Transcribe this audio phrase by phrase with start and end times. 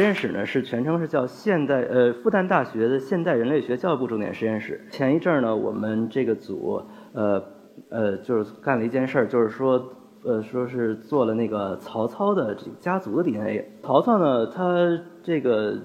[0.00, 4.80] 实验室呢是全称是叫现代呃复旦大学的现代人类学教育部重点实验室。
[4.90, 6.82] 前一阵儿呢，我们这个组
[7.12, 7.44] 呃
[7.90, 9.92] 呃就是干了一件事儿，就是说
[10.24, 13.72] 呃说是做了那个曹操的这个家族的 DNA。
[13.82, 15.76] 曹操呢，他这个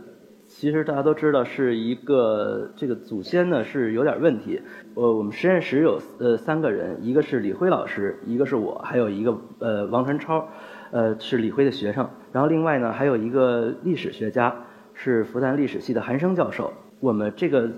[0.46, 4.62] 其实大家都知道是一个这个祖先呢是有点问题。
[4.94, 10.48] 呃，我们实验室有呃三个人，一个是李辉老师，一个是我，还有一个呃王传超。
[10.96, 14.56] 呃，是李辉的学生，然后另外呢，还有一个历史学家，
[14.94, 16.72] 是复旦历史系的韩生教授。
[17.02, 17.70] 我们这个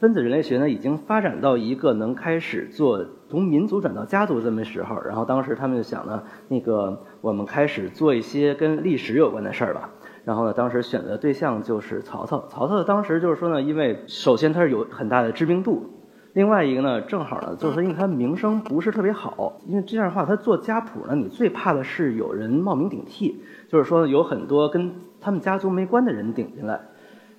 [0.00, 4.98] 分子人类学呢，已经发展到一个能开始做从民族转到家族这么时候。
[5.02, 9.90] 然后当时他们就想呢，那个我们开始做一些跟历史有关的事儿吧。
[10.24, 12.46] 然后呢，当时选择对象就是曹操。
[12.48, 15.93] 曹操当时就是说呢，因为首先他是有很大的知名度。
[16.34, 26.78] 另外一个呢，正好呢，就是说，因为他名声不是特别好，因为这样的话，他做家谱呢，你最怕的是有人冒名顶替，就是说有很多跟他们家族没关的人顶进来，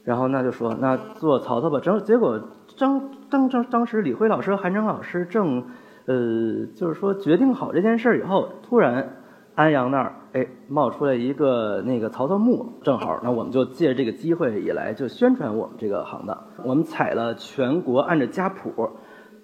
[0.04, 2.42] 然后那就说那做曹操吧，正结果
[2.76, 5.64] 张张张当时李辉老师和、韩征老师正，
[6.06, 9.18] 呃，就是说决定好这件事以后，突然。
[9.56, 16.38] 安阳那儿，哎，冒出来一个那个曹操墓，正好，那我们就借这个机会以来就宣传我们这个行当。
[16.66, 18.90] 我们采了全国按照家谱，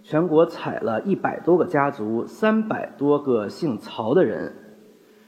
[0.03, 4.53] 全国采了一百多个家族，三百多个姓曹的人，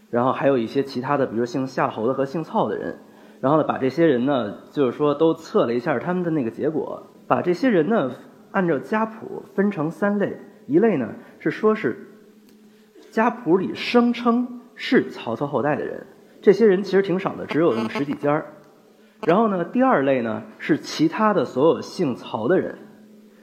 [0.10, 2.98] 然后还有一些其他的，比如姓夏侯的和姓曹的人，
[3.40, 8.12] 然后呢，把这些人呢，就是说都测了一下他们的那个结果，把这些人呢
[8.52, 11.08] 按照家谱分成三类，一类呢
[11.40, 12.06] 是说是
[13.12, 14.60] 家谱里声称。
[14.76, 16.06] 是曹操后代的人，
[16.42, 18.46] 这些人其实挺少的，只有那么十几家儿。
[19.26, 22.78] 然后呢，第二类呢是其他的所有姓曹的人，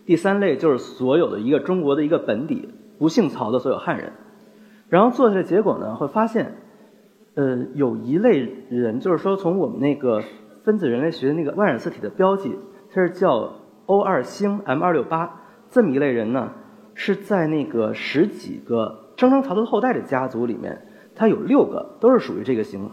[0.04, 4.12] 第三类就是所有的一个中国的一个本底不姓曹的所有汉人。
[4.88, 6.52] 然后做下来结果呢，会发现，
[7.34, 10.22] 呃，有一类人，就是说从我们那个
[10.64, 12.58] 分子人类学的那个万染色体的标记，
[12.92, 13.54] 它是叫
[13.86, 16.52] O 二星 M 二六八这么一类人呢，
[16.94, 20.88] 是在那个十几个声称曹操后代的家族里面。
[21.20, 22.88] 它有六个，都是属于这个型，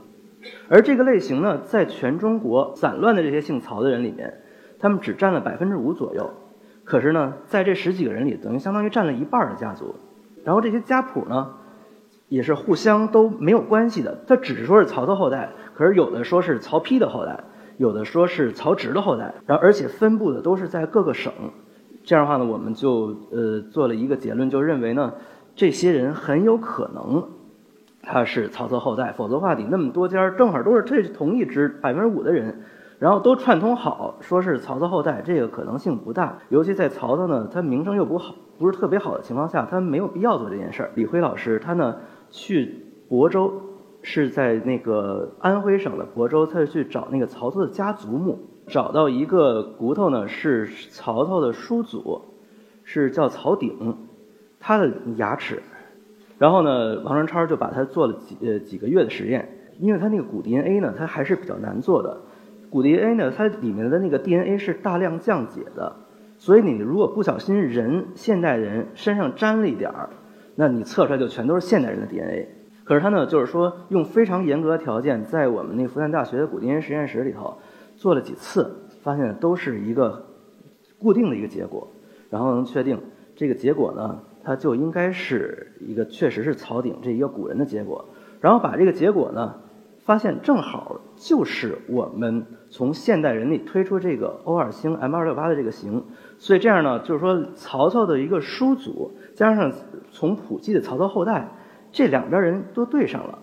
[0.67, 4.41] 而这个类型呢，在全中国散乱的这些姓曹的人里面，
[4.79, 6.29] 他们只占了百分之五左右。
[6.83, 9.95] 可是呢，在这十几个人里，等于相当于占了一半的家族。
[10.43, 11.53] 然后这些家谱呢，
[12.27, 14.17] 也是互相都没有关系的。
[14.27, 17.45] 他只是说是曹操后代，可是有的说是曹丕的后代，
[17.77, 19.33] 有的说是曹植的后代。
[19.45, 21.31] 然后而且分布的都是在各个省。
[22.03, 25.13] 这样的话呢，我们就呃做了一个结论，就认为呢，
[25.55, 27.36] 这些人很有可能。
[28.09, 32.63] 他是曹操后代，否则的话，你那么多家正好都是这同一支百分之五的人，
[32.99, 36.37] 然后都串通好说是曹操后代，这个可能性不大。
[36.47, 40.91] 尤其在曹操呢，他名声又不好，不是特别好的情况下，他没有必要做这件事儿。
[40.95, 41.97] 李辉老师他呢
[42.29, 43.53] 去亳州，
[44.01, 52.21] 是在那个安徽省的亳州，他去找那个曹操的家族墓，找到一个骨头呢，是曹操的叔祖，
[52.85, 53.97] 是叫曹鼎，
[54.61, 55.61] 他的牙齿。
[56.37, 59.49] 然后呢，王传超就把他做了几呃几个月的实验，
[59.79, 62.15] 因为他那个骨 DNA 呢，它还是比较难做的。
[62.69, 65.95] 骨 DNA 呢，它里面的那个 DNA 是大量降解的，
[66.37, 70.09] 所以你如果不小心人现代人身上沾了一点儿，
[70.55, 72.49] 那你测出来就全都是现代人的 DNA。
[72.83, 77.57] 可是他呢，就是说用非常严格的条件，在我们那复旦大学的骨 DNA 实验室里头
[77.95, 80.23] 做了几次，发现都是一个
[80.99, 81.87] 固定的一个结果，
[82.29, 83.01] 然后能确定
[83.35, 84.19] 这个结果呢。
[84.47, 88.05] 它就应该是一个确实是曹鼎这一个古人的结果，
[88.39, 89.55] 然后把这个结果呢，
[90.05, 96.01] 发现正好就是我们从现代人里推出这个 O 二星 M 二六八的这个型，
[96.37, 99.73] 所以这样呢，就是说曹操的一个叔祖加上
[100.13, 101.49] 从普及的曹操后代，
[101.91, 103.39] 这两边人都对上了，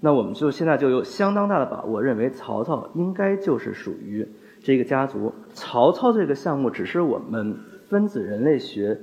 [0.00, 4.26] 那我们就现在就有相当大的把握，认为曹操应该就是属于
[4.64, 5.32] 这个家族。
[5.52, 7.56] 曹操这个项目只是我们
[7.88, 8.98] 分子人类学。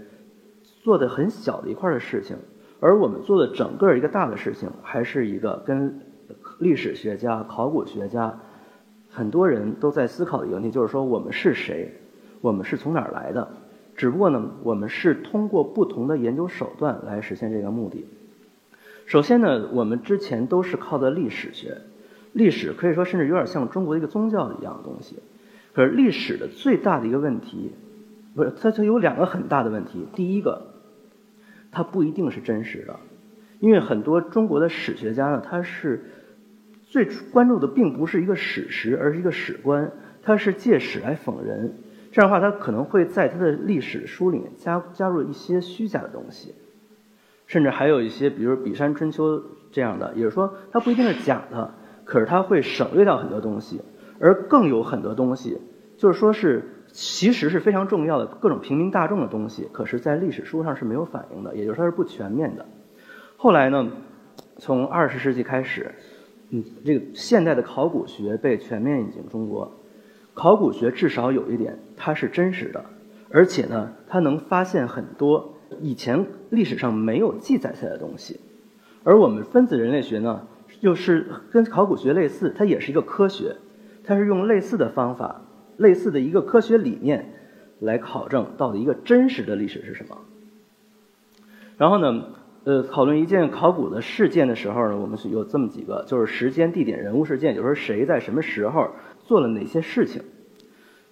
[0.88, 2.38] 做的很小的一块的事情，
[2.80, 6.00] 而我们做的整个一个大的事情，还是一个跟
[6.60, 8.40] 历史学家、考古学家
[9.10, 11.92] 很多人都在思考的一个问题，就是说我们是谁，
[12.40, 13.50] 我们是从哪儿来的？
[13.98, 18.06] 只不过呢，我们是通过不同的研究手段来实现这个目的。
[19.08, 21.82] 首先呢，我们之前都是靠的历史学，
[22.32, 25.18] 历史可以说甚至有点像中国的一个宗教一样的东西。
[25.74, 27.74] 可是历史的最大的一个问题，
[28.34, 30.77] 不是它它有两个很大的问题，第一个。
[31.72, 33.00] 它不一定是真实的，
[33.60, 36.06] 因为很多中国的史学家呢，他是
[36.86, 39.92] 最关注的并不是一个史实，而是一个史观，
[40.24, 41.74] 他是借史来讽人。
[42.12, 46.56] 这样的话，他可能会在他的历史书里面加加入一些虚假的东西，
[47.46, 49.40] 甚至还有一些，比如《比山春秋》
[49.72, 51.74] 这样的，也是说，它不一定是假的，
[52.06, 53.82] 可是他会省略掉很多东西。
[54.20, 55.60] 而更有很多东西，
[55.98, 56.64] 就是说是
[57.00, 62.66] 其实是非常重要的各种平民大众的东西，可是在历史书上是没有反映的，也就是它是不全面的。
[63.36, 63.88] 后来呢，
[64.58, 65.94] 从二十世纪开始，
[66.50, 69.72] 嗯，这个现代的考古学被全面引进中国。
[70.34, 72.84] 考古学至少有一点，它是真实的，
[73.30, 78.40] 而且呢，它能发现很多以前历史上没有记载下来的东西。
[79.04, 80.48] 而我们分子人类学呢，
[80.80, 83.56] 又是跟考古学类似，它也是一个科学，
[84.04, 85.44] 它是用类似的方法、
[85.78, 87.34] 类似的一个科学理念
[87.80, 90.18] 来考证到底一个真实的历史是什么。
[91.78, 92.26] 然后呢，
[92.64, 98.90] 呃，讨论一件考古的事件的时候呢，我们是有这么几个，就是时间、地点、人物、事件，就是谁在什么时候。
[99.26, 100.22] 做了哪些事情？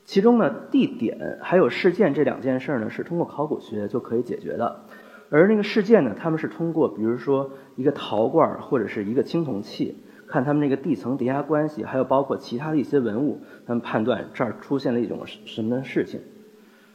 [0.06, 4.86] 其中呢，地点还有事件这两件事呢，是通过考古学就可以解决的。
[5.30, 16.22] 而那个事件呢，他们是通过，比如说一个陶罐或者是一个青铜器，看他们那个地层叠加关系，还有包括其他的一些文物，他们判断这儿出现了一种什么的事情。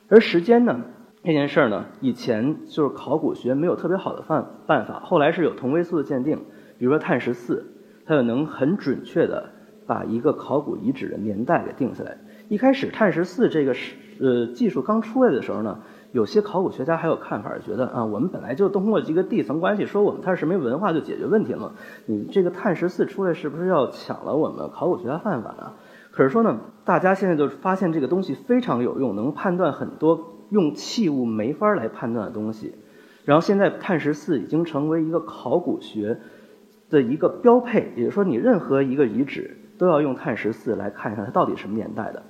[0.08, 0.80] 而时间呢，
[1.22, 6.38] 这件事儿呢，以前就是考古学没有特别好的办办法，后来是有同位素的鉴定，
[6.78, 7.64] 比如说碳十四，
[8.04, 9.50] 它就能很准确的。
[9.86, 12.16] 把一个考古遗址的年代给定下来。
[12.48, 15.80] 一开始碳十四这个是呃技术刚出来的时候呢，
[16.12, 21.74] 有些考古学家还有看法，觉得啊，我们本来就通过一个地层关系说我们它是什么文化就解决问题了。
[22.06, 25.74] 你这个碳十四出来是不是要抢了我们考古学家饭碗啊？
[26.10, 32.74] 可是说呢，大家现在就发现这个东西非常有用，能判断很多用器物没法来判断的东西。
[33.24, 36.18] 然后现在碳十四已经成为一个考古学
[36.88, 39.56] 的一个标配，也就是说你任何一个遗址。
[39.80, 42.22] 都要用碳十四来看一下它到底什么年代的，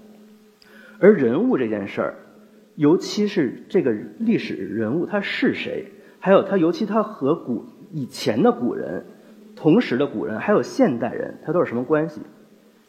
[1.00, 2.14] 而人物这件事儿，
[2.76, 5.86] 尤其是这个历史人物他是谁，
[6.18, 9.04] 还有他尤其他和古以前的古人、
[9.54, 12.20] 同时的古人还有现代人，他都是什么关系？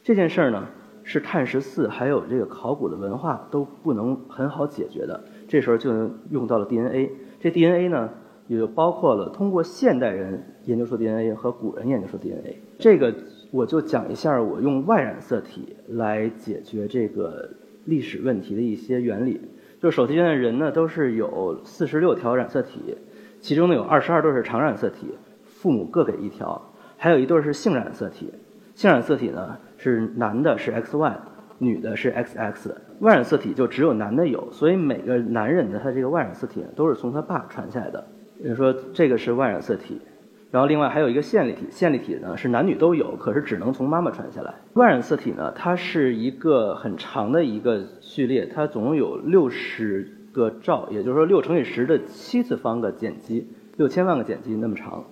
[0.04, 0.68] 这件事儿呢，
[1.04, 5.24] 是碳十四还有这个考古的文化都不能很好解决的。
[5.48, 8.10] 这时候就用到了 DNA，这 DNA 呢，
[8.48, 13.14] 也就包括了通过现代人研究出 DNA 和古人研究出 DNA 这个。
[13.54, 17.50] 我就讲一下我用 Y 染色体来解决这个
[17.84, 19.42] 历史问题的一些原理。
[19.82, 22.96] 就是首先呢，人呢都是有四十六条染色体，
[23.40, 25.08] 其中呢有二十二对是常染色体，
[25.44, 26.62] 父母各给一条，
[26.98, 28.32] 还有一对是性染色体。
[28.76, 31.16] 性染色体呢是男的是 XY，
[31.58, 32.72] 女的是 XX。
[33.00, 38.06] Y 染色体就只有男的有，所以每个男人的他这个 Y 染色体都是从他爸传下来的。
[38.40, 40.00] 比如说这个是 Y 染色体。
[40.52, 44.54] 然后另外还有一个线粒体，线粒体呢是男女都有，可是只能从妈妈传下来。
[44.74, 55.06] Y 染色体呢，它是一个很长的一个序列，它总共有六十个兆，也就是说六乘以十的七次方个碱基，六千万个碱基那么长。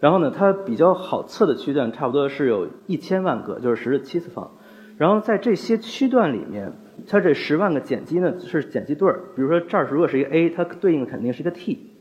[0.00, 4.50] 然后呢，它比较好测的区段差不多是有一千万个，就是十的七次方。
[4.98, 6.72] 然后在这些区段里面，
[7.06, 11.93] 它这十万个碱基呢是碱基对儿，比如说这儿如果是一个 A，它对应的肯定是一个 T。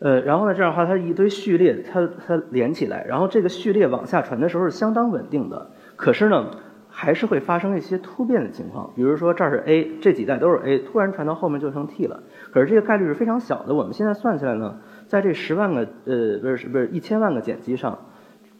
[0.00, 5.70] 呃，然后呢，这样的话，它一堆序列，它它连起来，然后这个序列往下传的时候是相当稳定的。
[5.96, 6.50] 可是呢，
[6.88, 12.22] 还是会发生一些突变的情况，比如说这儿是 A，这几代都是 A，突然传到后面就成 T 了。
[12.52, 13.74] 可是这个概率是非常小的。
[13.74, 17.98] 我们现在算起来呢，在这十万个呃不是不是一千万个碱基上，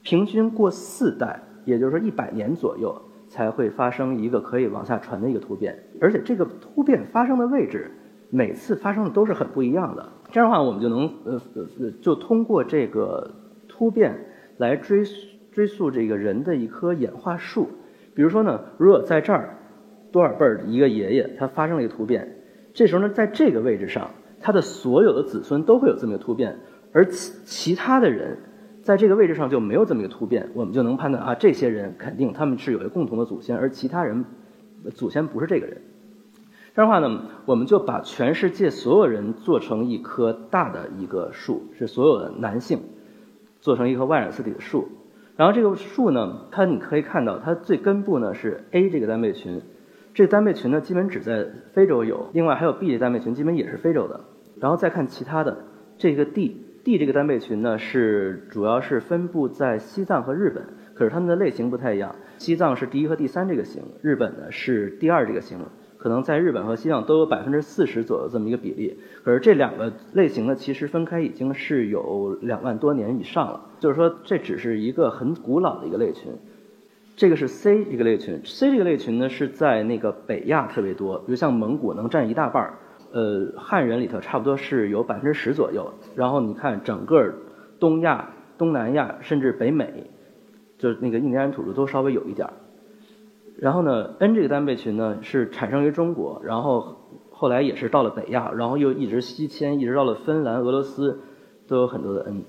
[0.02, 7.92] 平均过四代，也就是说一百年左右才会发生一个可以往下传的一个突变，而且这个突变发生的位置，
[8.30, 10.08] 每次发生的都是很不一样的。
[10.30, 13.30] 这样的话，我们就能呃呃，就通过这个
[13.66, 14.14] 突变
[14.58, 15.02] 来追
[15.50, 17.68] 追溯这个人的一棵演化树。
[18.14, 19.56] 比如说呢，如果在这儿
[20.12, 22.36] 多少辈儿一个爷爷他发生了一个突变，
[22.74, 26.58] 这时候呢，在这个位置上，他的所有的子孙都会有这么一个突变，
[26.92, 28.36] 而其其他的人
[28.82, 34.24] 在这个位置上就没有这么一个突变，我们就能判断啊，这些人肯定他们是有一个共同的祖先，而其他人
[34.94, 35.80] 祖先不是这个人。
[36.78, 42.78] 这样的话呢，我们就把全世界所有人做成一棵大的一个树，是所有的男性
[43.58, 44.86] 做成一棵 Y 染色体的树。
[45.34, 49.60] 然后这个树呢，它你可以看到，它最根部呢是 A 这个单倍群，
[50.14, 54.20] 这个单倍群呢基本只在非洲有，另外还有 B 这单倍群，基本也是非洲的。
[54.60, 55.64] 然后再看其他的，
[55.96, 60.62] 这个 D，D 这个单倍群呢是主要是分布在西藏和日本，
[60.94, 65.58] 可是它们的类型不太一样，西藏是第一和第三这个型，日本呢是第二这个型。
[66.08, 73.60] 可能在日本和西藏都有百分之四十左右这么一个比例，可是这两个类型呢，其实分开已经是有两万多年以上了。
[73.78, 76.32] 就是说，这只是一个很古老的一个类群。
[77.14, 82.78] 这个是 C 一个类群，C 这个类群呢是在那个北亚特别多，比如像蒙古能占一大半儿，
[83.12, 85.92] 呃，汉人里头差不多是有百分之十左右。
[86.14, 87.34] 然后你看整个
[87.78, 90.04] 东亚、东南亚甚至北美，
[90.78, 92.54] 就是那个印第安土著都稍微有一点儿。
[93.60, 96.96] 然后呢，N 这个单倍群呢是产生于中国，然后
[97.30, 101.18] 后来也是到了北亚，然后又一直西迁，一直到了芬兰、俄罗斯，
[101.66, 102.44] 都有很多的 N。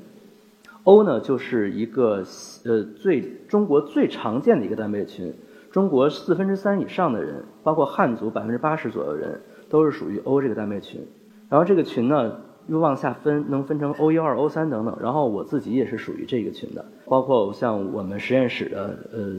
[0.83, 2.23] O 呢就是一个
[2.63, 5.33] 呃最中国最常见的一个单倍群，
[5.71, 11.01] 中国四分之三以上的人，包括汉族百分之八十左右人，都是属于 O 这个单倍群。
[11.49, 12.37] 然后这个群呢
[12.67, 14.95] 又往下分，能分成 O 一、二、O 三等等。
[15.01, 19.35] 然后我自己也是属于这个群的，包括像我们实验室的呃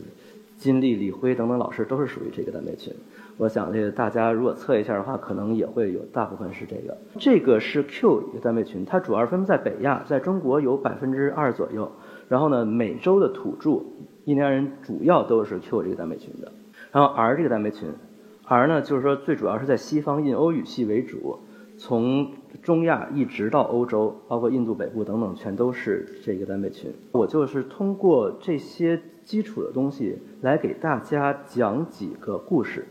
[0.61, 2.93] 金立、李辉等等老师都是属于这个单倍群。
[3.39, 6.99] 我想这个大家如果测一下的话，可能也会有大部分是这个。
[7.19, 11.91] 这个是 Q 一个单倍群，它主要分布在北亚，在中国有百分之二左右。
[12.29, 13.83] 然后呢，美洲的土著
[14.27, 16.53] 印第安人主要都是 Q 这个单倍群的。
[16.93, 17.89] 然后 R 这个单倍群
[18.45, 21.39] ，R 呢就是说最主要是在西方印欧语系为主，
[21.79, 26.93] 从中亚一直到欧洲，包括印度北部等等，全都是这个单倍群。
[27.13, 32.85] 我就是通过这些基础的东西来给大家讲几个故事。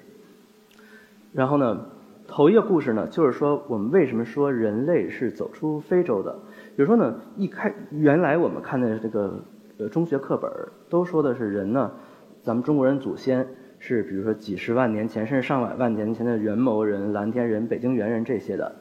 [1.33, 1.85] 然后呢，
[2.27, 6.33] 头一个故事呢，就是说我们为什么说人类是走出非洲的？
[6.75, 9.39] 比如说呢，一开原来我们看的这个
[9.77, 10.49] 呃中学课本
[10.89, 11.91] 都说的是人呢，
[12.41, 13.47] 咱们中国人祖先
[13.77, 18.73] 是比如说几十万年前甚至上百万年前的元谋人、蓝田人、北京猿人这些的。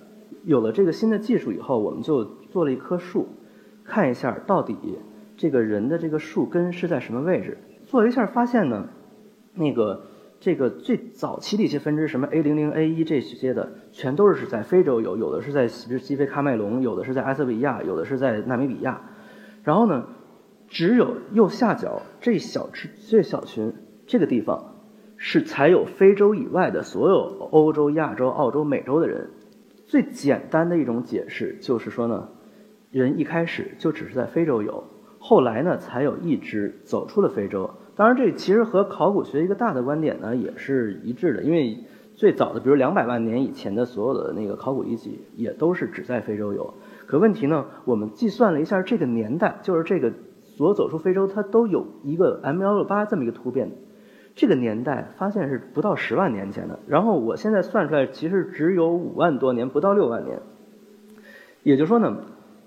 [0.49, 3.29] 有了这个新的技术以后，我们就做了一棵树，
[3.85, 4.77] 看一下到底
[5.37, 7.59] 这个人的这个树根是在什么位置。
[7.85, 8.89] 做了一下发现呢，
[9.55, 10.03] 那个。
[10.41, 19.01] 这个最早期的一些分支，什么 A 零零 A 一这些的，全都是在非洲有，有的是在西非喀麦隆，有的是在埃塞俄比亚，有的是在纳米比亚。
[19.65, 20.07] 然后呢，
[20.69, 23.73] 只有右下角这小支这小群
[24.07, 24.77] 这个地方，
[25.17, 29.31] 是才有非洲以外的所有欧洲、亚洲、澳洲、美洲的人。
[29.89, 32.29] 最简单的一种解释就是说呢，
[32.91, 34.85] 人一开始就只是在非洲有，
[35.19, 37.71] 后来呢才有一只走出了非洲。
[37.97, 46.75] 当然，这其实和考古学一个大的观点呢也是一致的，因为最早的，比如两百万年以前的所有的那个考古遗迹，也都是只在非洲有。
[47.07, 53.73] 可问题呢，我们计算了一下这个年代，就是这个所走出非洲，它都有一个 M 幺六八这么一个突变，
[54.39, 56.79] 这个年代发现是不到十万年前的。
[56.87, 60.39] 然后我现在算出来，其实只有五万多年，不到六万年。
[61.65, 62.17] 也就是说呢，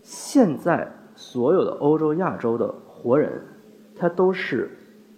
[0.04, 3.42] 现在所有的欧洲、亚洲的活人，
[3.96, 4.70] 他都是。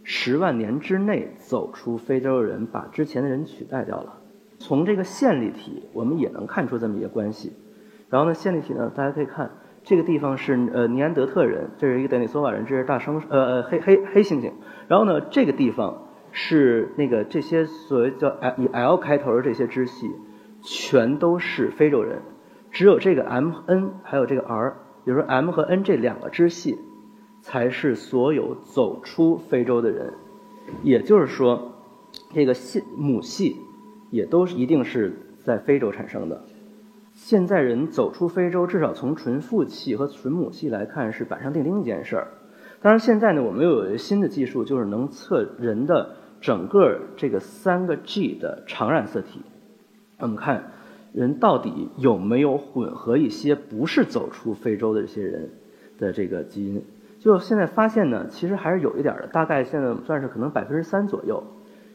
[0.05, 4.15] 十万年之内走出非洲人，把之前的人取代掉了。
[4.59, 7.53] 从这个线粒体，我们也能看出这么一个关系。
[8.09, 9.49] 然后呢，线粒体呢，大家可以看
[9.81, 14.51] 这个地方是呃尼安德特人，这是一个德尼索瓦人，这是大生呃呃黑黑黑猩猩。
[14.89, 20.11] 然后呢，这个地方是那个这些所谓叫以 L 开头的这些支系，
[20.61, 22.21] 全都是非洲人。
[22.71, 24.75] 只有这个 M N 还有这个 R，
[25.05, 26.77] 比如说 M 和 N 这两个支系。
[27.45, 30.13] 才是所有走出非洲的人，
[30.81, 31.73] 也就是说，
[32.33, 33.57] 这个系母系
[34.11, 35.11] 也都是一定是
[35.43, 36.45] 在非洲产生的。
[37.13, 42.27] 现在人走出非洲，至少从纯父系和纯母系来看是板上钉钉一件事儿。
[42.81, 49.41] 当然，现在呢，我们又有一个新的技术，就是能测人的整个这个三个 G 的常染色体。
[50.19, 50.71] 我们看
[51.13, 55.49] 人到底有没有混合一些不是走出非洲的这些人
[55.97, 56.83] 的这个基因。
[57.19, 61.41] 就现在发现呢，其实还是有一点的，大概现在算是可能百分之三左右。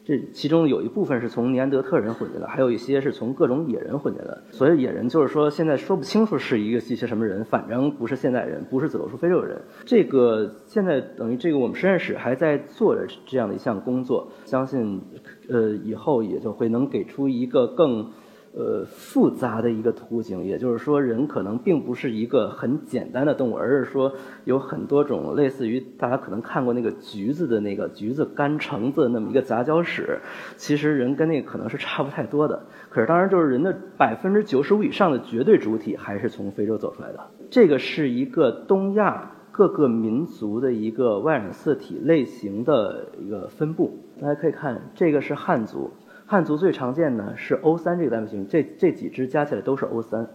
[0.09, 4.35] 这其中有一部分是从尼安德特人混进来，还有一些是从各种野人混进来。
[4.49, 9.61] 所以野人就是说现在说不清楚是一个一些什么人，反正不是现代人，不是走出非洲人。
[9.85, 14.99] 这个现在等于这个我们实验室还在做着这样的一项工作，相信
[15.47, 18.11] 呃以后也就会能给出一个更。
[18.59, 24.11] 呃，复杂的一个图景，也就是说，人可能并不是一个很简单的动物，而是说
[24.43, 30.19] 有很多种类似于大家可能看过那个橘子的那个橘子干橙子那么一个杂交史，
[30.57, 32.61] 其实人跟那个可能是差不太多的。
[32.89, 37.31] 可是当然，就是人的百分之九十五以上的绝对主体还是从非洲走出来的。
[37.49, 43.97] 这个是一个东亚各个民族的一个 Y 染色体类型的一个分布。
[44.21, 45.91] 大家可以看，这个是汉族。
[46.29, 50.27] 汉族最常见的是 O 三这个单倍群，这这几只加起来都是 O 三，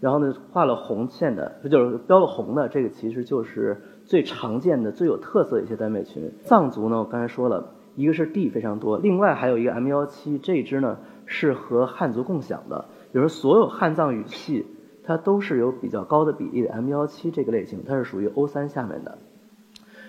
[0.00, 6.32] 然后呢画了红线的，就是标了红的，这个其实就是最常见的、最有特色的一些单倍群。
[6.42, 14.66] 藏族呢，我刚才说了一个是 D 非常多，另外还有一个 M 幺七，这只呢是和汉族共享的，比如说所有汉藏语系，
[15.04, 19.16] 它都是有比较高的比例的 M 幺七这个类型，它是属于 O 三下面的。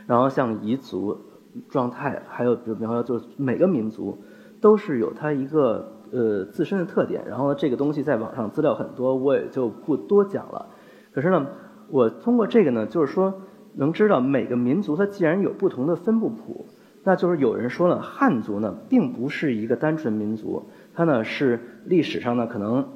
[0.07, 1.15] 然后像彝族
[1.69, 4.17] 状态，还有比如比方说就是每个民族。
[4.61, 10.67] 都是有它一个呃自身的特点，然后呢，这个东西在网上资料很多，我也就不多讲了。
[11.11, 11.47] 可是呢，
[11.89, 13.33] 我通过这个呢，就是说
[13.73, 16.67] 能知道每个民族它既然有不同的分布谱，
[17.03, 22.87] 那就是有人说了，汉族呢并不是一个单纯民族，它呢是历史上呢可能，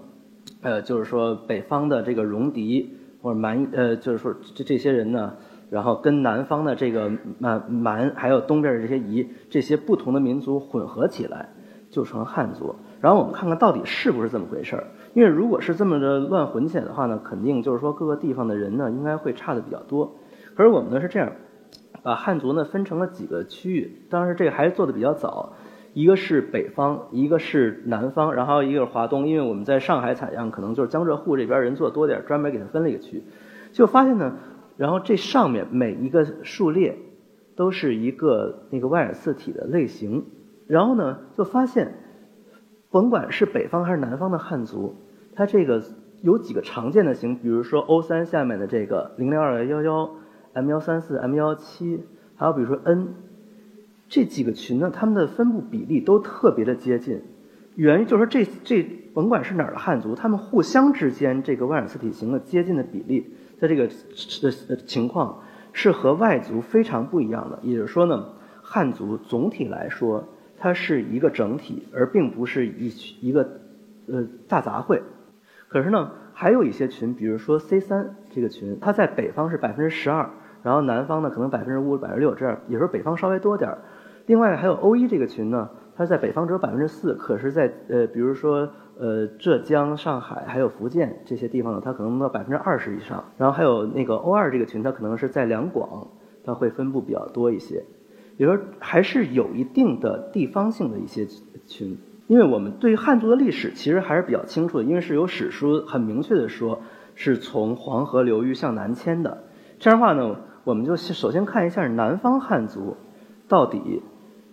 [0.61, 5.33] 呃，就是说北方的这个戎狄或者蛮，呃，就是说这这些人呢，
[5.69, 11.49] 然后跟南方的这个蛮蛮还有东边的这些夷这些不同的民族混合起来，
[11.89, 12.75] 就成汉族。
[13.01, 14.87] 然后我们看看到底是不是这么回事儿？
[15.13, 20.15] 因为如果是这么着乱混起来的话呢，肯定就是说各个地方的人呢应该会差的比较多。
[20.55, 21.31] 可是我们呢是这样。
[22.03, 25.53] 把汉族呢分成了几个区域，当时这个还是做的比较早，
[25.93, 29.27] 一个是北方，一个是南方，然后一个是华东。
[29.27, 33.23] 因为我们在上海采样，可能就是江浙沪这边人做多点，专门给它分了一个区。
[33.71, 34.35] 就发现呢，
[34.77, 36.97] 然后这上面每一个数列
[37.55, 40.25] 都是一个那个外染色体的类型，
[40.67, 41.93] 然后呢就发现，
[42.91, 44.95] 甭管是北方还是南方的汉族，
[45.33, 45.83] 它这个
[46.21, 50.09] 有几个常见的型，比如说 O 三下面的这个零零二幺幺。
[50.57, 52.05] M 幺三四、M 幺七，
[52.37, 53.09] 还有比如说 N，
[54.07, 57.21] 这几个群呢，它们的分布比例都特别的接近。
[57.75, 58.81] 原因就是说，这这
[59.13, 63.87] 甭管是哪儿的汉族，他们互相之间这个外染色体型的接近的比例，在这个
[64.67, 65.41] 的情况
[65.73, 67.59] 是和外族非常不一样的。
[67.63, 68.29] 也就是说呢，
[68.61, 73.59] 汉族总体来说，它是一个整体，而并不是一一个
[74.07, 75.01] 呃大杂烩。
[75.67, 80.29] 可是呢，还有一些群，比如说 C 三这个群，它在北方是百分之十二。
[80.63, 83.77] 然后南方呢，可能百分之五、百分之六这样，有时候北方稍微多点儿。
[84.25, 93.23] 另外还有 O 一这个群呢，它在北方只有百分之四，可是，在呃，比如说呃浙江、上海还有福建这些地方呢，它可能到百分之二十以上。
[93.37, 96.07] 然后还有那个 O 二这个群，它可能是在两广，
[96.43, 97.83] 它会分布比较多一些。
[98.37, 101.25] 也就是说，还是有一定的地方性的一些
[101.65, 101.97] 群。
[102.27, 106.81] 因为我们对于汉族的历史其实还是比较清楚的，因为是有史书很明确的说，
[107.15, 109.43] 是从黄河流域向南迁的。
[109.79, 110.35] 这样的话呢。
[110.65, 112.97] 我们就首先看一下南方汉族，
[113.47, 114.01] 到底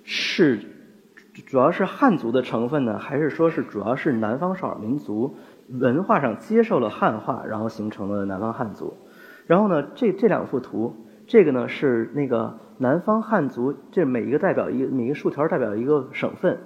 [0.05, 0.61] 是
[1.41, 5.35] 主要是汉族的成分呢，还是说是主要是南方少数民族
[5.69, 8.95] 文化上接受了汉化，然后形成了南方汉族？
[9.47, 10.95] 然后呢，这这两幅图，
[11.27, 16.59] 这个呢是那个南方汉族，这每一个代表一个每一个竖条代表一个省份，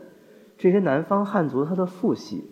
[0.58, 2.50] 这些南方汉族它的父系，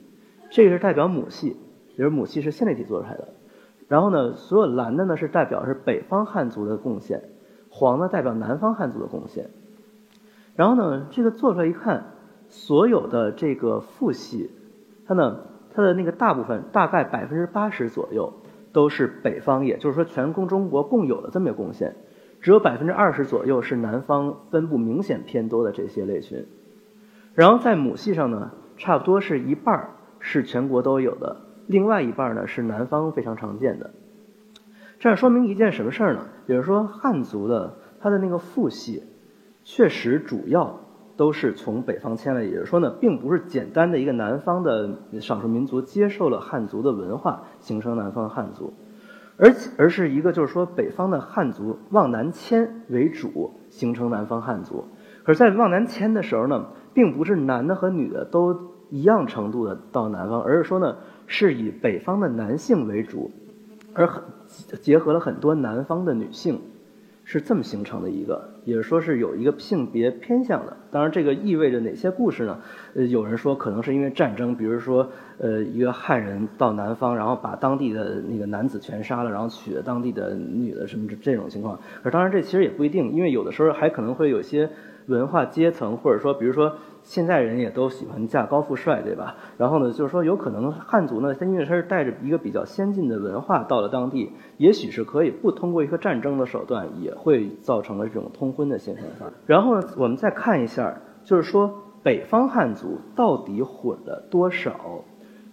[0.50, 1.57] 这个是代表母系，
[1.90, 3.35] 也就是母系是线粒体做出来的。
[3.88, 7.22] 然后呢，所有蓝的呢是代表是北方汉族的贡献，
[7.70, 9.50] 黄的代表南方汉族的贡献。
[10.56, 12.12] 然后呢，这个做出来一看，
[12.48, 14.50] 所有的这个父系，
[15.06, 15.38] 它呢，
[15.74, 18.32] 它的那个大部分大概百分之八十左右
[18.72, 21.96] 都是北方，也就是说全共中国共有的这么一个贡献，
[22.40, 26.46] 只有百分之二十左右是南方分布明显偏多的这些类群。
[27.34, 29.90] 然后在母系上呢，差不多是一半
[30.20, 31.36] 是全国都有的。
[31.66, 33.90] 另外一半呢是南方非常常见的，
[35.00, 36.26] 这样说明一件什么事儿呢？
[36.46, 39.02] 比如说汉族的它的那个父系，
[39.64, 40.79] 确实主要
[41.16, 48.72] 都是从北方迁来，也就是说呢，并不是简单的一个南方的少数民族接受了汉族的文化形成南方汉族，
[49.37, 54.85] 而而是一个就是说北方的汉族往南迁为主形成南方汉族，
[55.24, 60.96] 可是，在往南迁的时候呢，并不是男的和女的都一样程度的到南方，而是说呢。
[61.27, 63.31] 是以北方的男性为主，
[63.94, 64.22] 而很
[64.83, 66.61] 结合了很多南方的女性，
[67.24, 70.76] 是这么形成的一个，也是说是有一个性别偏向的。
[70.90, 72.58] 当然，这个意味着哪些故事呢？
[72.94, 75.08] 呃，有人说可能是因为战争，比如说，
[75.38, 81.80] 呃，一个汉人到南方，然后把当地的那个男子全杀了，然后娶了当地的女的什么这种情况。
[82.02, 84.68] 而当然，这其实也不一定，因为有的时候还可能会有些
[85.06, 86.76] 文化阶层，或者说，比如说。
[87.04, 89.36] 现在人也都喜欢嫁高富帅，对吧？
[89.58, 99.04] 然后呢，就是说有可能汉族呢，他因为他是带着一个比较先进的文化到了当地，也许是可以不通过一个战争的手段，也会造成了这种通婚的现象。
[99.44, 105.04] 然后呢，我们再看一下，就是说北方汉族到底混了多少？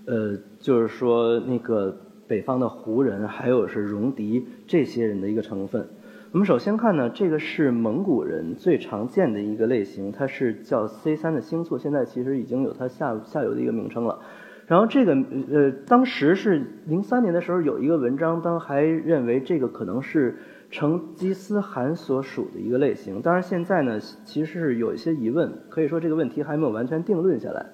[0.06, 1.94] 呃，就是说那个
[2.30, 5.86] 北方的胡人，还有是戎狄这些人的一个成分。
[6.34, 14.18] 我们首先看呢，这个是蒙古人最常见的一个类型，它是叫 C 三的星簇，现在其实已经有它下下游的一个名称了。
[14.66, 15.14] 然后这个
[15.52, 20.38] 呃，当时是零三年的时候有一个文章，当还认为这个可能是
[20.70, 23.22] 成吉思汗所属的一个类型。
[23.22, 27.66] 当然现在呢，其实是有一些疑问，可以说这个问题还没有完全定论下来。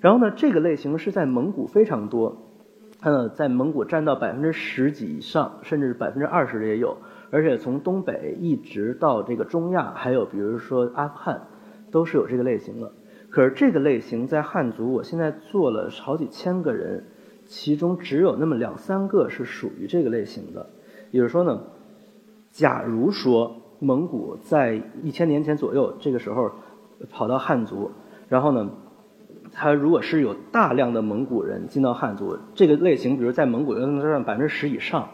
[0.00, 2.34] 然后呢，这个类型是在蒙古非常多，
[2.98, 6.96] 它呢在蒙古占到百分之十几以上，甚至百分之二十的也有。
[7.30, 11.42] 而且从东北一直到这个中亚，还有比如说阿富汗，
[11.90, 12.92] 都是有这个类型的。
[13.28, 17.04] 可是这个类型在汉族，我现在做了好几千个人，
[17.46, 20.66] 其中只有那么两三个是属于这个类型的。
[21.12, 21.60] 也就是说呢，
[22.50, 26.50] 假如说蒙古在一千年前左右这个时候
[27.08, 27.92] 跑到汉族，
[28.28, 28.68] 然后呢，
[29.52, 35.08] 他如果是有大量的蒙古人进到汉族，这个类型，比如在蒙古能占百分之十以上，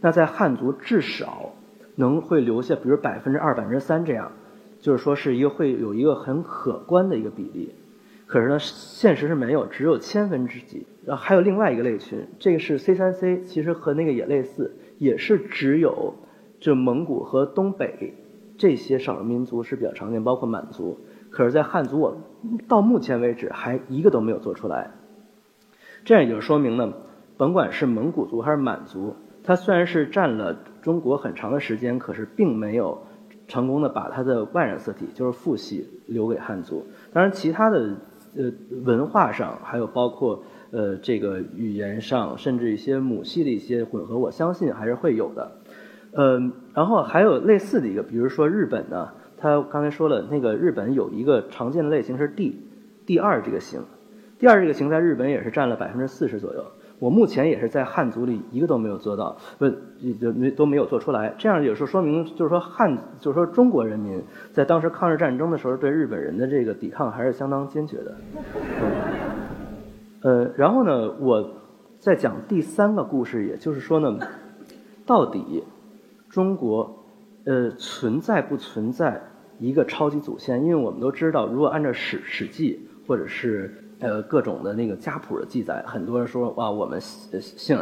[0.00, 1.52] 那在汉族至少
[1.96, 4.32] 能会留下，比如百分之二、百分之三这样，
[4.80, 7.74] 就是说是一个会有一个很可观的一个比例。
[8.26, 10.86] 可是呢，现实是没有，只有千分之几。
[11.04, 16.14] 然后还有另外一个类群，这个是 C 三 C，其实和那个也类似，也是只有。
[16.60, 18.14] 就蒙古和东北
[18.58, 20.98] 这些少数民族是比较常见，包括满族。
[21.30, 22.18] 可是，在汉族，我
[22.68, 24.90] 到目前为止还一个都没有做出来。
[26.04, 26.92] 这样也就说明呢，
[27.36, 33.02] 甭管是蒙古族还是满族，它虽然是占了中国很长的时间，可是并没有
[33.48, 36.86] 成功的把它的外染色体，就是父系留给汉族。
[37.12, 37.96] 当然，其他的
[38.36, 38.52] 呃
[38.84, 45.52] 文化上，还有包括呃这个语言上，甚至一些母系的一些混合，我相信还是会有的。
[46.12, 52.60] 嗯，然后还有类似的一个，比如说日本呢，它刚才说了，那个日本有一个常见的类型是 D，
[53.06, 53.80] 第二这个型，
[54.38, 56.64] 第二这个型在日本也是占了百分之四十左右。
[57.00, 59.68] 我目前也是在汉族里一个都没有做到，不
[60.20, 61.34] 就没都没有做出来。
[61.36, 68.16] 这样有时候说明，就是说汉，就是说中国人民在当时抗日战争的时候，对日本人的这个抵抗还是相当坚决的。
[70.22, 71.50] 呃，然后呢，我
[71.98, 74.16] 在讲第三个故事，也就是说呢，
[75.04, 75.64] 到底。
[76.30, 77.04] 中国，
[77.44, 79.20] 呃，存在不存在
[79.58, 80.62] 一个超级祖先？
[80.62, 87.78] 因为我们都知道，如果按照《史史记》或者是呃各种的那个家谱的记载，很多人说哇，我们姓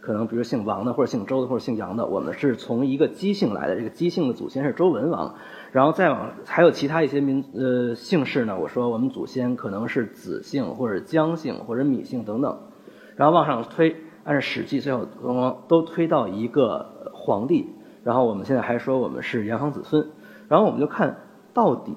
[0.00, 3.76] 可能比如姓王的，或者姓周的，或者姓杨的，我们是从一个姬姓来的。
[3.76, 5.34] 这个姬姓的祖先是周文王，
[5.70, 8.58] 然后再往还有其他一些民呃姓氏呢。
[8.58, 12.58] 我说我们祖先可能是子姓，或者姜姓，或者芈姓等等，
[13.14, 15.06] 然后往上推，按照《史记》最后
[15.68, 17.68] 都推到一个皇帝。
[18.02, 20.08] 然后我们现在还说我们是炎黄子孙，
[20.48, 21.18] 然后我们就看
[21.54, 21.94] 到底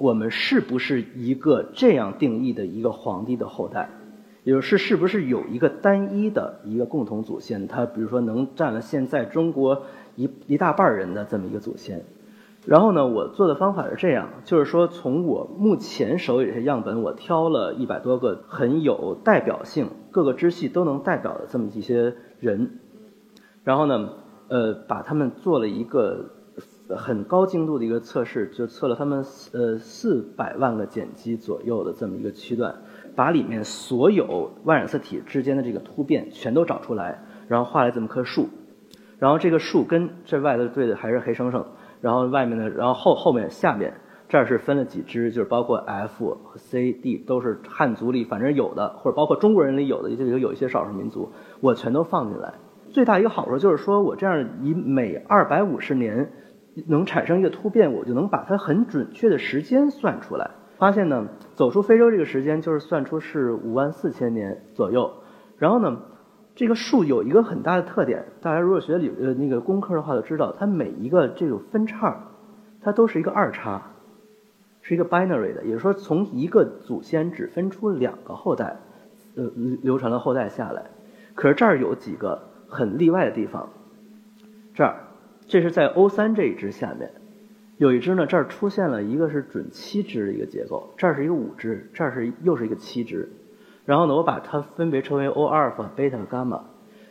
[0.00, 3.90] 我们是不是一个这样定义的一个皇帝的后代，
[4.44, 9.82] 也就是是不是有一个单一的一个共同祖先，他比如说能占了现在中国
[10.16, 12.02] 一一大半人的这么一个祖先。
[12.64, 22.78] 然后呢，我做的方法是这样，就是说从我目前手里的样本，我挑了一百多个很有代表性、各个支系都能代表的这么一些人，
[23.64, 24.08] 然后呢。
[24.52, 26.28] 呃，把他们做了一个
[26.96, 32.74] 很高精度的一个测试，就测了他们呃四百万个碱基左右的这么一个区段，
[33.14, 38.48] 把里面所有万染色体之间的这个突变全都找出来，然后画了这么棵树，
[39.18, 41.64] 然后这个树跟这外头对的还是黑生生，
[42.00, 43.92] 然后外面的，然后后后面下面
[44.28, 52.54] 这儿是分了几支，就是包括 F 和 C、D 都是汉族里反正有的，或者包括中国人里有的，就有一些少数民族，我全都放进来。
[52.92, 56.32] 最大一个好处就是说，我这样以每二百五十年
[56.88, 60.50] 能产生一个突变，我就能把它很准确的时间算出来。
[60.78, 65.12] 发现呢，走出非洲这个时间就是算出是五万四千年左右。
[65.58, 66.00] 然后呢，
[66.54, 72.28] 这个数有一个很大的特点，大家如果学理呃那个工科的话，就知道它每一个这种分叉，
[72.80, 73.82] 它都是一个二叉，
[74.82, 78.76] 是一个 binary 的，也就是说从一个祖先只分出两个后代，
[79.36, 79.50] 呃
[79.82, 80.84] 流传的后代下来。
[81.34, 82.42] 可是这儿有几个。
[82.72, 83.68] 很例外的地方，
[84.74, 85.08] 这儿，
[85.50, 87.10] 这是在 O 三这一支下面，
[87.76, 93.28] 有一支呢，这儿出现了一个是准七支的一个结构，这儿是一个五支，这儿是又是一个七支，
[93.84, 96.66] 然后呢，我把它分别称为 O 阿尔法、贝塔、伽马，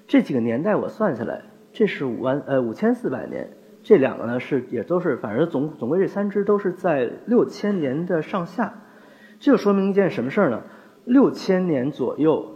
[0.08, 1.42] 这几个年代我算下来，
[1.74, 3.50] 这是五万呃五千四百年，
[3.84, 8.74] 这两个呢是也都是，反正总总归这三支都是在六千年的上下，
[9.42, 10.64] 这就说明一件什么事儿呢？
[11.04, 12.56] 六千年左右。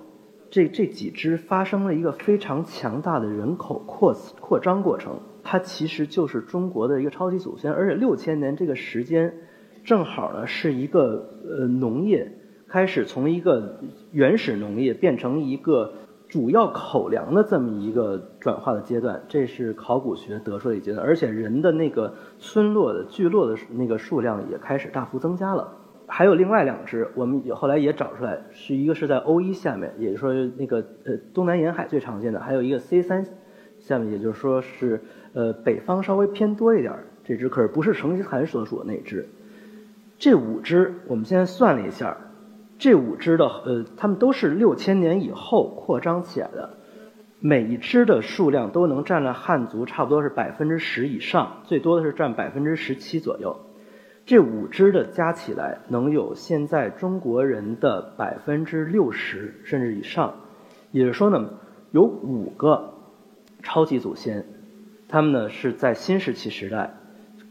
[0.50, 5.20] 这这几支发生了一个非常强大的人口扩扩张过程，
[5.54, 9.36] 它其实就是中国的一个超级祖先，而且六千年这个时间，
[9.84, 12.32] 正好呢是一个呃农业
[12.68, 13.80] 开始从一个
[14.12, 15.94] 原始农业变成一个
[16.28, 25.72] 主要口粮的这么一个转化的阶段，这是考古学得出的一阶段，而且人的那个村落的聚落的那个数量也开始大幅增加了。
[26.08, 33.24] 还有另外两只，我们后来也找出来，是一个是在 O 一下面，也就是说那个呃东南沿海最常见的，还有一个 C 三
[33.78, 35.02] 下面，也就是说是
[35.34, 36.94] 呃北方稍微偏多一点
[37.24, 39.28] 这只，可是不是成吉思汗所属的那只。
[40.18, 42.18] 这五只我们现在算了一下，
[42.78, 46.78] 这五只的呃，它们都是六千年以后扩张起来的，
[47.40, 53.58] 每一只的数量都能占了汉族差不多是百分之十以上，最多的是占百分之十七左右。
[54.26, 60.36] 这五支的加起来能有现在中国人的百分之六十甚至以上，
[60.92, 61.50] 也就是说呢，
[61.92, 62.94] 有五个
[63.62, 64.46] 超级祖先，
[65.14, 66.92] 他们呢是在新石器时代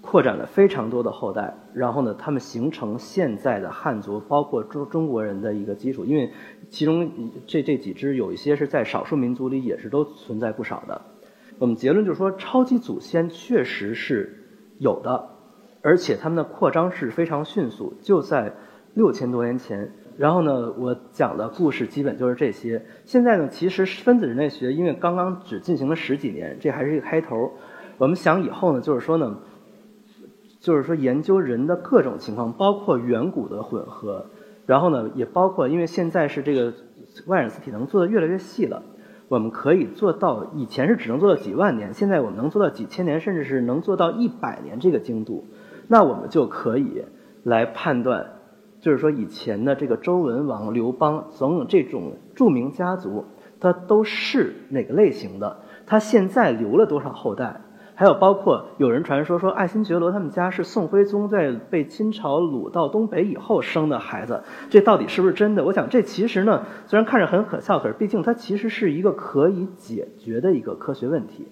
[0.01, 6.05] 扩展了非常多的后代，然后呢，他们形成现在的汉族，包括中中国人的一个基础。
[6.05, 6.33] 因为
[6.70, 7.09] 其中
[7.46, 11.03] 这这几支有一些是在少数民族里也是都存在不少的。
[11.61, 14.44] 我们结论就是说，超级祖先确实是
[14.81, 15.29] 有的，
[15.83, 18.53] 而且他们的扩张是非常迅速，就在
[18.94, 19.92] 六千多年前。
[20.16, 22.85] 然后呢，我讲的故事基本就是这些。
[23.05, 27.53] 现在呢，其实分子人类学因为刚刚只进行了十几年，这还是一个开头。
[27.98, 29.38] 我们想以后呢，就是说呢，
[30.61, 34.27] 就是说研究人的各种情况，包括远古的混合，
[34.66, 36.72] 然后呢，也包括因为现在是这个
[37.27, 38.83] 外染色体能做的越来越细了。
[39.29, 45.46] 我们可以做到，以前是只能做到几万年，现在我们能做到几千年，甚至是能做到一百年这个精度，
[45.88, 47.05] 那我们就可以
[47.42, 48.27] 来判断，
[48.83, 53.25] 就是说以前的这个周文王、刘邦等等这种著名家族，
[53.61, 55.59] 他都是哪个类型的？
[55.87, 57.61] 他现在留了多少后代？
[57.95, 65.64] 还有包括有人传说说爱新觉罗他们家是宋徽宗在被清朝掳到东北以后生的孩子，这到底是不是真的？
[65.64, 71.47] 我想这其实呢，虽然看着很可笑，可是毕竟它其实是一个可以解决的一个科学问题。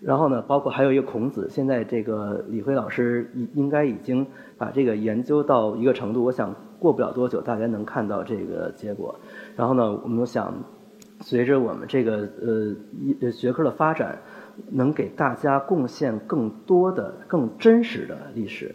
[0.00, 4.26] 然后呢，包括还有一个孔子，现在这个李辉老师应应该已经
[4.58, 9.14] 把这个研究到一个程度，我想过不了多久大家能看到这个结果。
[9.56, 10.54] 然后呢，我们想
[11.20, 12.28] 随着我们这个
[13.22, 14.18] 呃学科的发展。
[14.70, 18.74] 能给大家贡献更多的、更真实的历史。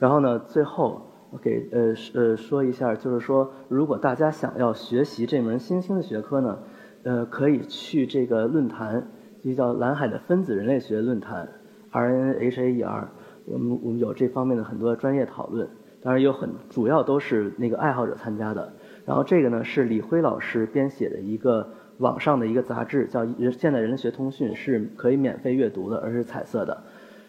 [0.00, 6.58] 然后呢，最后我给呃呃说一下，就是说，如果大家想要学习这门新兴的学科呢，
[7.04, 9.06] 呃，可以去这个论坛，
[9.42, 11.48] 就叫蓝海的分子人类学论坛
[11.92, 13.04] （RNHAER）。
[13.44, 15.68] 我们我们有这方面的很多专业讨论，
[16.02, 18.72] 当然有很主要都是那个爱好者参加的。
[19.04, 21.68] 然后这个呢是李辉老师编写的一个。
[21.98, 26.82] 网上的一个杂志叫《现代人类学通讯》，是可以免费阅读的，而是彩色的。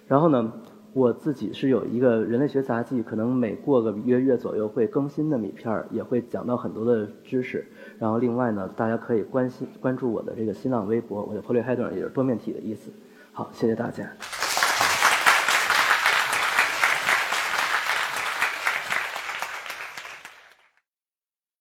[0.07, 0.51] 然后呢，
[0.93, 7.65] 我自己是有一个人类学杂技，可能每过个一个月左右会更新的米片儿，也会讲到很多的知识。
[7.97, 12.91] 然后另外呢，大家可以关心关注我的这个新浪微博，我的 Polyhedron 也是多面体的意思。
[13.31, 14.07] 好，谢谢大家。